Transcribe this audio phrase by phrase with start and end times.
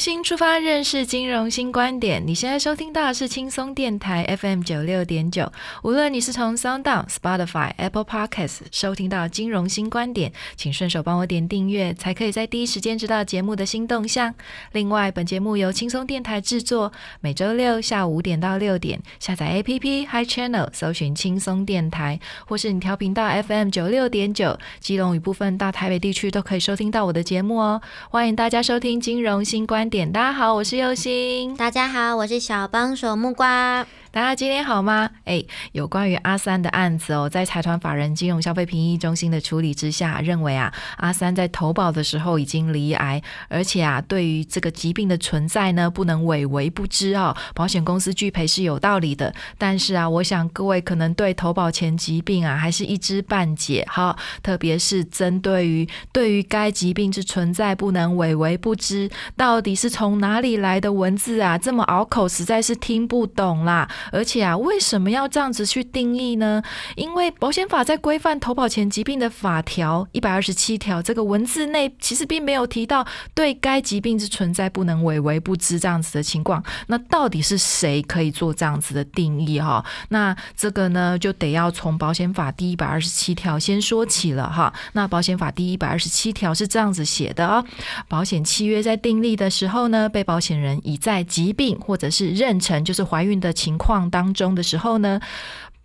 [0.00, 2.26] 新出发，认识金融新观点。
[2.26, 5.52] 你现在收听到的是轻松电台 FM 九六点九。
[5.82, 14.34] 无论你是从 Sound、Spotify、Apple Podcasts 收听到金融新观点，请顺手帮我点订阅，才可以在第一时间知道节目的新动向。
[14.72, 27.82] 另外，本节目由轻松电台制作，每周六下午五点到六点，下载 APP Hi Channel，搜寻轻松电台，或是你调频道 FM 九六点九，基隆与部分大台北地区都可以收听到我的节目哦。
[28.08, 29.66] 欢迎大家收听金融新。
[29.66, 31.56] 观点，大家好，我是佑星。
[31.56, 33.84] 大家好，我是小帮手木瓜。
[34.12, 35.08] 大家今天好吗？
[35.24, 49.32] 哎，有关于阿三的案子哦，在财团法人金融消费评议中心的处理之下，认为啊，阿三在投保的时候已经离癌，而且啊，对于这个疾病的存在呢，不能伪为不知啊，保险公司拒赔是有道理的。
[49.56, 61.56] 但是啊，我想各位可能对投保前疾病啊，还是一知半解哈，特别是针对于对于该疾病之存在不能伪为不知，到底是从哪里来的文字啊？
[61.56, 63.88] 这么拗口，实在是听不懂啦。
[64.12, 66.62] 而且啊，为什么要这样子去定义呢？
[66.96, 76.62] 因为保险法在规范投保前疾病的法条一百二十七条这个文字内，其实并没有提到对该疾病之存在不能为为不知这样子的情况。
[76.86, 79.84] 那到底是谁可以做这样子的定义哈？
[80.08, 84.72] 那这个呢，就得要从保险法第一百二十七条先说起了哈。
[84.92, 87.64] 那保险法第一百二十七条是这样子写的哦：
[88.08, 93.89] 保险契约在订立的时候呢，被保险人已在疾病或者是妊娠，就是怀孕的情况。
[93.90, 95.20] 况当中的时候呢，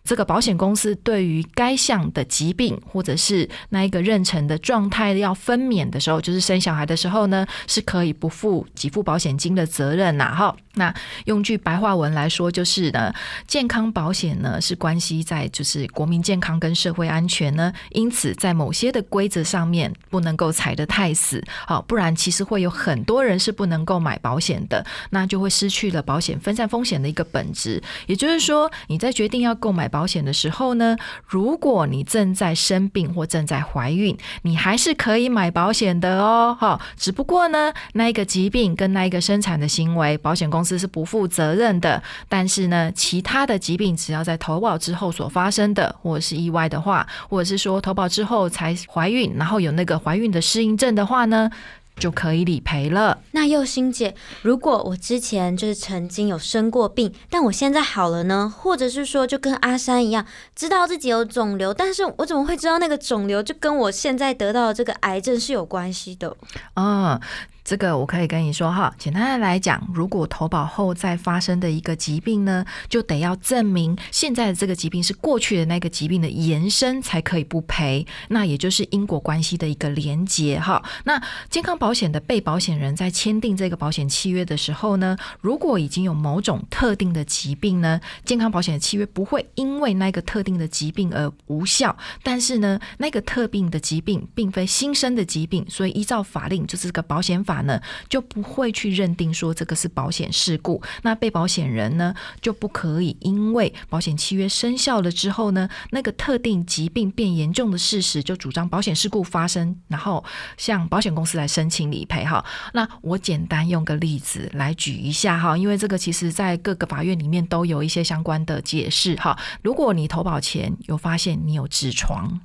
[0.05, 10.55] 这个保险公司对于该项的疾病或者是那一个妊娠的状态要分娩的时候，就是生小孩的时候呢，是可以不负给付保险金的责任呐，哈。
[10.77, 10.93] 那
[11.23, 13.13] 用句白话文来说，就是呢，
[13.47, 27.81] 健康保险呢是关系在就是国民健康跟社会安全呢，因此在某些的规则上面不能够踩得太死，好，不然其实会有很多人是不能够买保险的，那就会失去了保险分散风险的一个本质。
[28.05, 51.50] 也就是说，你在决定要购买保险的时候呢，如果你正在生病或正在怀孕，你还是可以买保险的哦，哈，只不过呢，那一个疾病跟那一个生产的行为，保险公司是不负责任的，但是呢，其他的疾病只要在投保之后所发生的，或者是意外的话，或者是说投保之后才怀孕，然后有那个怀孕的适应症的话呢？
[51.97, 53.19] 就可以理赔了。
[53.31, 58.53] 那佑心姐，如果我之前就是曾经有生过病，但我现在好了呢？
[58.56, 66.35] 或者是说，就跟阿山一样，知道自己有肿瘤，但是我怎么会知道那个肿瘤就跟我现在得到的这个癌症是有关系的？
[66.73, 67.22] 啊。
[67.66, 78.06] 这个我可以跟你说哈，简单的来讲，如果投保后再发生的一个疾病呢，就得要证明现在的这个疾病是过去的那个疾病的延伸，才可以不赔。
[78.30, 80.80] 那也就是因果关系的一个连结哈。
[81.06, 91.97] 那健康保险的被保险人在签订这个保险契约的时候呢，如果已经有某种特定的疾病呢，健康保险的契约不会因为那个特定的疾病而无效。
[92.22, 97.54] 但是呢，那个特定的疾病并非新生的疾病，所以依照法令就是这个保险法。
[97.61, 97.79] 呢
[98.09, 110.23] 就不会去认定说这个是保险事故，那被保险人呢就不可以因为保险契约生效了之后呢，那个特定疾病变严重的事实就主张保险事故发生，然后
[110.57, 112.43] 向保险公司来申请理赔哈。
[112.73, 119.37] 那我简单用个例子来举一下哈，因为这个其实在各个法院里面都有一些相关的解释哈。
[119.61, 122.40] 如果你投保前有发现你有痔疮，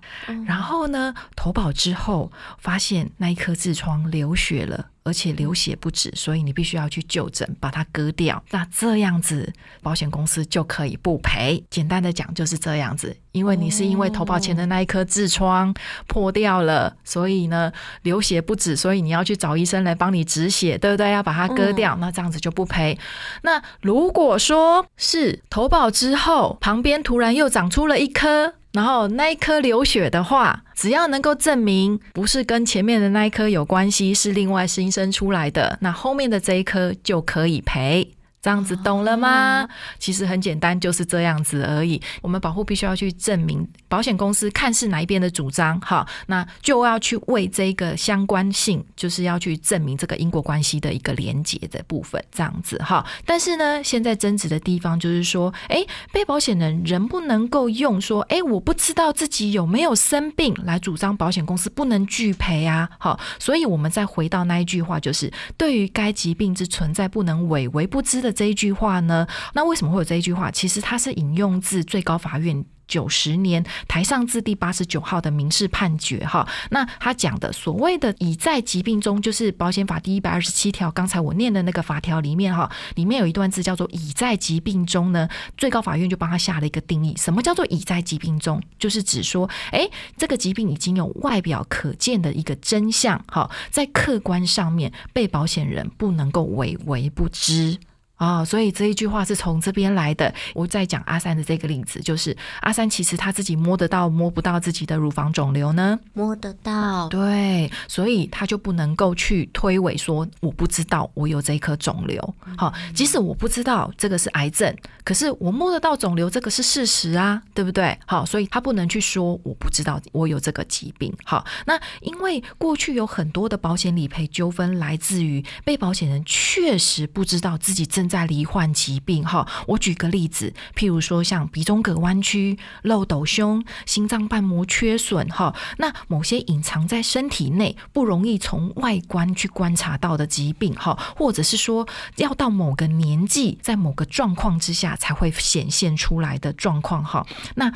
[0.46, 4.86] 然后呢投保之后发现那一颗痔疮流血了。
[5.02, 8.42] 而且流血不止，所以你必须要去就诊，把它割掉。
[8.50, 9.52] 那这样子，
[9.82, 11.62] 保险公司就可以不赔。
[11.70, 15.74] 简单的讲就是这样子，因为你是因为投保前的那一颗痔疮
[16.06, 21.10] 破掉了，所以呢流血不止，所以你要去找医生来帮你止血，对不对？
[21.10, 22.98] 要把它割掉，那这样子就不赔。
[23.42, 28.54] 那如果说是投保之后，旁边突然又长出了一颗。
[28.72, 38.12] 然后那一颗流血的话，只要能够证明不是跟前面的那一颗有关系，是另外新生出来的，那后面的这一颗就可以赔。
[38.42, 39.68] 这样子懂了吗？
[39.98, 42.00] 其实很简单，就是这样子而已。
[42.22, 53.06] 我们保护必须要去证明，保险公司看是哪一边的主张，好，那就要去为这个相关性，就是要去证明这个因果关系的一个连结的部分，这样子哈。
[53.26, 62.88] 但是呢，现在争执的地方就是说，哎，被保险人能不能够用说，哎，我不知道自己有没有生病来主张保险公司不能拒赔啊？
[62.98, 68.29] 好，所以我们再回到那一句话，就是对于该疾病之存在不能伪为不知的。
[68.32, 69.26] 这一句话呢？
[69.54, 70.50] 那为什么会有这一句话？
[70.50, 76.26] 其实它是引用自最高法院九十年台上字第八十九号的民事判决。
[76.26, 85.28] 哈，那他讲的所谓的已在疾病中，就是保险法第一百二十七条，刚才我念的那个法条里面，哈，里面有一段字叫做“已在疾病中”呢。
[85.56, 88.60] 最高法院就帮他下了一个定义，什么叫做已在疾病中？
[88.76, 97.78] 就是指说，哎，这个疾病已经有外表可见的一个真相，哈，在客观上面，被保险人不能够伪为不知。
[98.20, 100.32] 啊，所以这一句话是从这边来的。
[100.54, 105.98] 我在讲阿三的这个例子，就是阿三其实他自己摸得到摸不到自己的乳房肿瘤呢？
[106.12, 112.34] 摸得到，对，所以他就不能够去推诿说我不知道我有这一颗肿瘤。
[112.58, 117.98] 好，即使我不知道这个是癌症，可是我摸得到肿瘤，这个是事实啊，对不对？
[118.04, 121.10] 好，所以他不能去说我不知道我有这个疾病。
[121.24, 141.86] 好，那因为过去有很多的保险理赔纠纷来自于被保险人确实不知道自己正在罹患疾病哈，我举个例子，譬如说像鼻中隔弯曲、漏斗胸、心脏瓣膜缺损哈，那某些隐藏在身体内、不容易从外观去观察到的疾病哈，或者是说
[142.16, 147.24] 要到某个年纪，在某个状况之下才会显现出来的状况哈，
[147.54, 147.72] 那。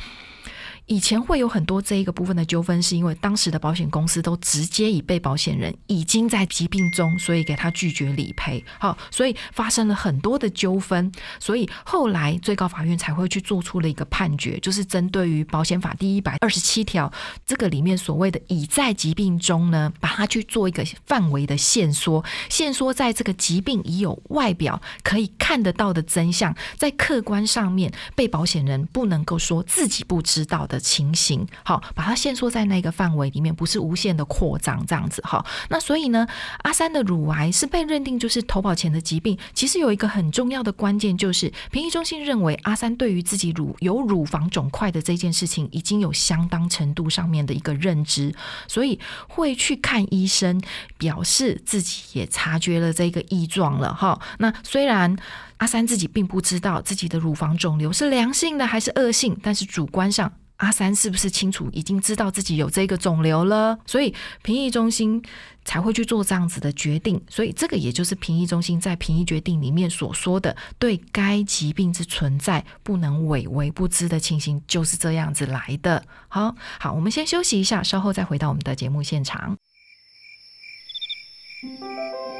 [0.87, 8.63] 以前会有很多这一个部分的纠纷，是因为当时的保险公司都直接以被保险人已经在疾病中，所以给他拒绝理赔。
[8.77, 17.11] 好，所以发生了很多的纠纷，所以后来最高法院才会去做出了一个判决，就是针对于保险法第一百二十七条
[17.47, 30.74] 这个里面所谓的已在疾病中呢，把它去做一个范围的限缩，限缩在这个疾病已有外表可以看得到的真相，在客观上面被保险人不能够说自己不知道的。
[30.75, 35.43] 的情形，好，把它限缩在那个范围里面，不是无限的扩张这样子，哈。
[35.69, 36.27] 那所以呢，
[36.63, 39.37] 阿三的乳癌是被认定就是投保前的疾病。
[39.53, 48.35] 其实有一个很重要的关键，就是评议中心认为阿三对于自己乳有乳房肿块的这件事情，已经有相当程度上面的一个认知，
[48.67, 48.99] 所以
[49.29, 50.61] 会去看医生，
[50.97, 54.19] 表示自己也察觉了这个异状了，哈。
[54.39, 55.15] 那虽然。
[55.57, 63.77] 阿三自己并不知道自己的乳房肿瘤是良性的还是恶性，但是主观上阿三是不是清楚已经知道自己有这个肿瘤了？
[63.85, 65.21] 所以评议中心
[65.63, 67.21] 才会去做这样子的决定。
[67.29, 76.05] 所以这个也就是评议中心在评议决定里面所说的对该疾病之存在不能委为不知的情形，就是这样子来的。
[76.27, 79.57] 好好，我们先休息一下，稍后再回到我们的节目现场。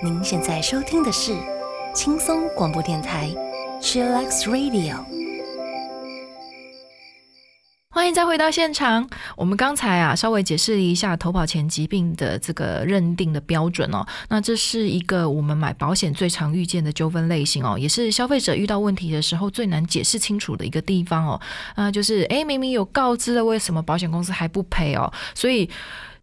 [0.04, 1.36] 您现在收听的是。
[1.96, 3.30] 轻松广播电台
[3.82, 4.98] ，Chillax Radio，
[7.96, 9.10] 欢迎再回到现场。
[9.38, 14.06] 我们刚才啊，稍微解释了一下投保前疾病的这个认定的标准哦。
[14.28, 21.40] 那这是一个我们买保险最常遇见的纠纷类型哦，也是消费者遇到问题的时候最难解释清楚的一个地方哦。
[21.74, 25.10] 啊，就是诶，明明有告知了，为什么保险公司还不赔哦？
[25.34, 25.70] 所以。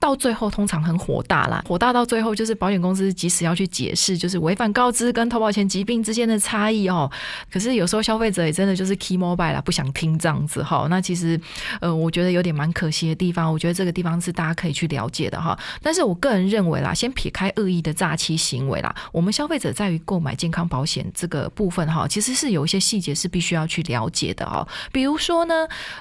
[0.02, 7.08] 到最后通常很火大啦，火大到最后就是保险公司即使要去解释，就是违反告知跟投保前疾病之间的差异哦。
[7.52, 10.88] 可是有时候消费者也真的就是 key mobile 啦，不想听这样子哈。
[10.90, 11.40] 那其实
[11.80, 13.52] 呃，我觉得有点蛮可惜的地方。
[13.52, 15.56] 我觉得这个地方是大家可以去了解的哈。
[15.80, 24.66] 但是我个人认为啦，先撇开恶意的诈欺行为啦，我们消费者在于购买健康保险这个部分哈，其实是有一些细节是必须要去了解的哦。
[24.90, 25.54] 比如说呢，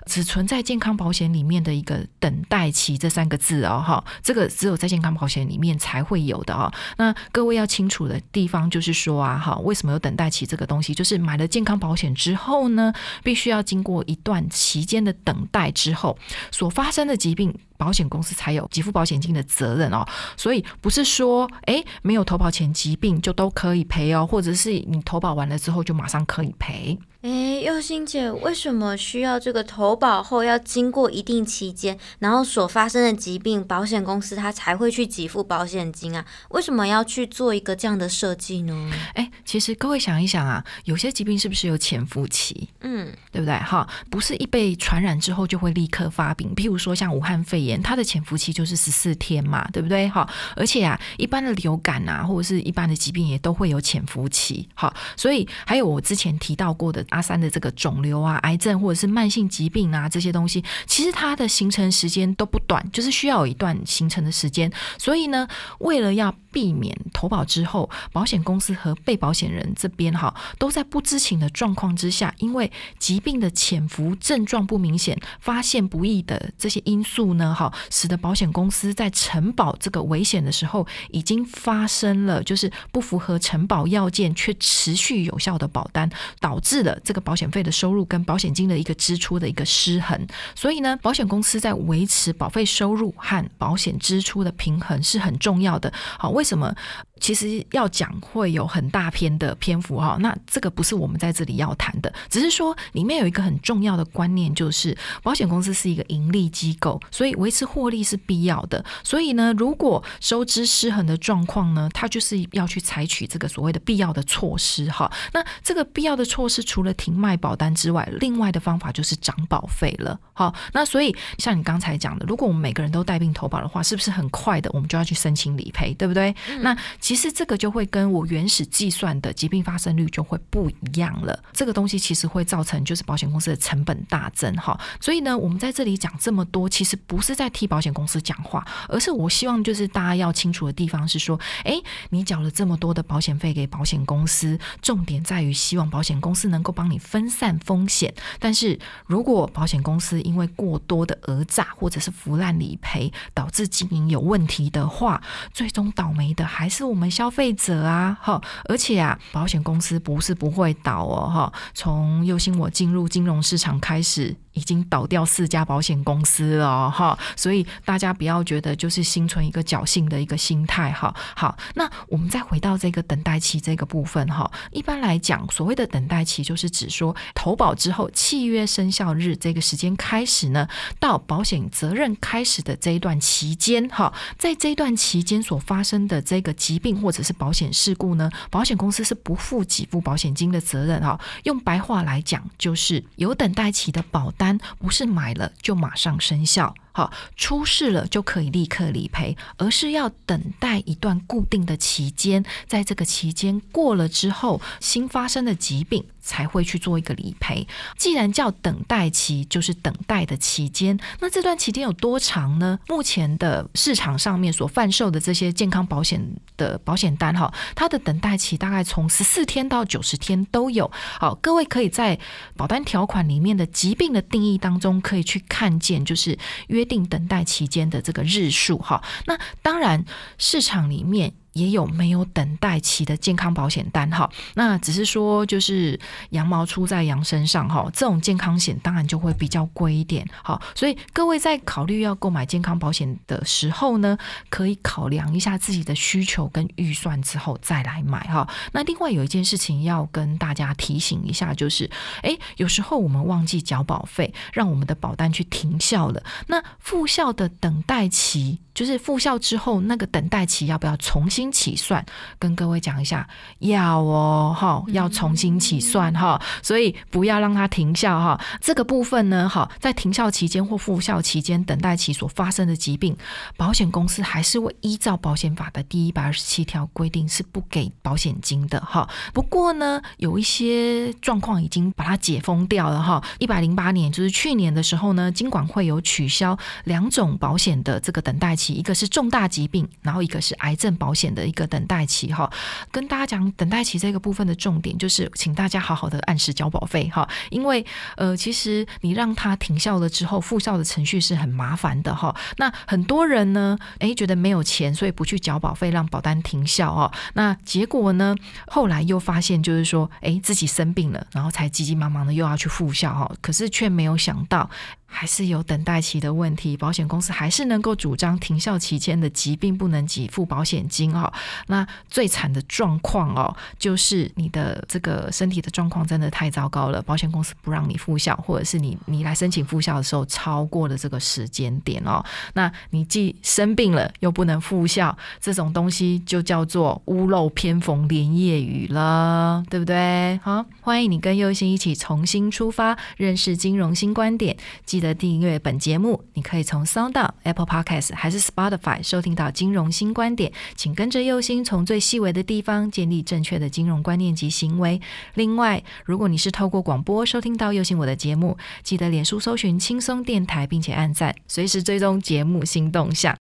[0.08, 3.86] 只存在健康保险里面的一个等待期这三个字哦。
[3.91, 6.71] 哈，这个只有在健康保险里面才会有的哈。
[6.98, 10.93] 那各位要清楚的地方就是说啊，哈，为什么有等待期这个东西？
[10.93, 12.93] 就是买了健康保险之后呢，
[13.24, 16.17] 必须要经过一段期间的等待之后
[16.51, 17.53] 所发生的疾病。
[17.77, 20.07] 保险公司才有给付保险金的责任哦，
[20.38, 26.95] 所以不是说哎没有投保前疾病就都可以赔哦，或者是你投保完了之后就马上可以赔。
[27.22, 36.25] 哎，佑心姐，为什么需要这个投保后要经过一定期间，然后所发生的疾病，保险公司它才会去给付保险金啊？
[36.50, 38.92] 为什么要去做一个这样的设计呢？
[39.13, 42.68] 哎，其实各位想一想啊，有些疾病是不是有潜伏期？
[42.80, 43.56] 嗯，对不对？
[43.60, 46.51] 哈，不是一被传染之后就会立刻发病。
[46.56, 50.10] 譬如说像武汉肺炎，它的潜伏期就是十四天嘛，对不对？
[50.10, 54.68] 哈，而且啊，一般的流感啊，或者是一般的疾病也都会有潜伏期。
[54.74, 57.06] 好，所以还有我之前提到过的。
[57.12, 64.72] 阿三的这个肿瘤啊、癌症或者是慢性疾病啊这些东西，其实它的形成时间都不短，就是需要有一段形成的时间。
[64.98, 65.48] 所以呢，
[65.80, 86.98] 为了要避免投保之后，保险公司和被保险人这边哈都在不知情的状况之下，因为疾病的潜伏症状不明显、发现不易的这些因素呢，哈，使得保险公司在承保这个危险的时候，已经发生了就是不符合承保要件却持续有效的保单，导致了。
[87.03, 90.20] 这个保险费的收入跟保险金的一个支出的一个失衡，
[90.55, 95.91] 所以呢，保险公司在维持保费收入和保险支出的平衡是很重要的。
[96.17, 96.74] 好，为什么？
[97.22, 108.84] 其实要讲会有很大篇的篇幅哈，那这个不是我们在这里要谈的，只是说里面有一个很重要的观念，就是保险公司是一个盈利机构，所以维持获利是必要的。
[109.04, 115.10] 所以呢，如果收支失衡的状况呢，它就是要去采取这个所谓的必要的措施哈。
[115.32, 120.20] 那这个必要的措施除了停卖保单之外，另外的方法就是涨保费了。
[120.34, 126.34] 好，那所以像你刚才讲的，如果我们每个人都带病投保的话，是不是很快的我们就要去申请理赔，对不对？
[126.62, 126.75] 那
[127.12, 131.38] 其实这个就会跟我原始计算的疾病发生率就会不一样了。
[131.51, 134.80] 这个东西其实会造成就是保险公司的成本大增哈。
[135.01, 141.74] 所以呢，我们在这里讲这么多，其实不是在替保险公司讲话，而是我希望就是大家要清楚的地方是说，哎，
[142.12, 148.13] 你缴了这么多的保险费给保险公司，重点在于希望保险公司能够帮你分散风险。
[148.39, 155.22] 但是如果保险公司因为过多的讹诈或者是腐烂理赔，导致经营有问题的话，
[155.53, 157.00] 最终倒霉的还是我们。
[157.01, 164.36] 我们消费者啊，哈，而且啊，保险公司不是不会倒哦，哈，从右心我进入金融市场开始。
[164.53, 171.15] 已经倒掉四家保险公司了哈，所以大家不要觉得就是心存一个侥幸的一个心态哈。
[171.36, 174.51] 好，那我们再回到这个等待期这个部分哈。
[174.72, 180.67] 一般来讲，所谓的等待期就是指说投保之后契约生效日这个时间开始呢，
[181.00, 191.17] 到保险责任开始的这一段期间哈，在这一段期间所发生的这个疾病或者是保险事故呢，保险公司是不负给付保险金的责任哈。
[191.43, 194.29] 用白话来讲，就是有等待期的保。
[194.41, 196.74] 单不是买了就马上生效。
[196.93, 207.65] 好，出事了就可以立刻理赔，而是要等待一段固定的期间，在这个期间过了之后，新发生的疾病才会去做一个理赔。
[207.98, 211.00] 既然叫等待期，就是等待的期间。
[211.21, 212.77] 那这段期间有多长呢？
[212.89, 216.21] 目前的市场上面所贩售的这些健康保险
[216.57, 220.91] 的保险单，哈，它的等待期大概从十四天到九十天都有。
[221.19, 222.19] 好，各位可以在
[222.57, 226.80] 保单条款里面的疾病的定义当中，可以去看见，就是约。
[226.81, 230.03] 约定等待期间的这个日数，哈，那当然
[230.39, 231.33] 市场里面。
[231.53, 244.17] 也有没有等待期的健康保险单哈，那只是说就是羊毛出在羊身上哈，这种健康险当然就会比较贵一点哈，所以各位在考虑要购买健康保险的时候呢，
[244.50, 248.48] 可以考量一下自己的需求跟预算之后再来买哈。
[248.72, 251.89] 那另外有一件事情要跟大家提醒一下，就是
[252.24, 258.60] 诶，有时候我们忘记缴保费，让我们的保单去停效了，那复效的等待期。
[258.74, 262.05] 就是复效之后那个等待期要不要重新起算？
[262.38, 263.25] 跟各位讲一下，
[263.60, 268.38] 要哦，哈，要重新起算哈，所以不要让它停效哈。
[268.60, 273.15] 这个部分呢，哈，在停效期间或复效期间等待期所发生的疾病，
[273.55, 279.07] 保险公司还是会依照保险法的第一百二十七条规定是不给保险金的哈。
[279.31, 283.24] 不过呢，有一些状况已经把它解封掉了哈。
[283.38, 288.74] 一百零八年就是去年的时候呢，金管会有取消两种保险的这个等待期。
[288.74, 292.51] 一个是重大疾病，然后一个是癌症保险的一个等待期哈。
[292.91, 297.85] 跟大家讲等待期这个部分的重点就是，请大家好好的按时交保费哈，因为
[298.15, 302.35] 呃，其实你让它停效了之后，复效的程序是很麻烦的哈。
[302.57, 307.11] 那很多人呢，诶，觉得没有钱，所以不去缴保费，让保单停效哦。
[307.33, 308.35] 那结果呢，
[308.67, 314.69] 后来又发现就是说，诶，自己生病了，然后才急急忙忙的又要去复效哈，可是却没有想到。
[315.13, 321.32] 还是有等待期的问题，保险公司还是能够主张停效期间的疾病不能给付保险金哦。
[321.68, 332.24] 那最惨的状况哦，就是你的这个身体的状况真的太糟糕了，保险公司不让你复效，或者是你你来申请复效的时候超过了这个时间点哦。
[332.53, 340.39] 那你既生病了又不能复效，这种东西就叫做屋漏偏逢连夜雨了，对不对？
[340.41, 344.56] 好，欢迎你跟佑星一起重新出发，认识金融新观点。
[344.86, 355.01] 记的订阅本节目，你可以从 Sound、Apple Podcast 还是 Spotify 收听到金融新观点，请跟着右心从最细微的地方建立正确的金融观念及行为。
[355.34, 363.36] 另外，如果你是透过广播收听到右心我的节目，记得脸书搜寻轻松电台，并且按赞，随时追踪节目新动向。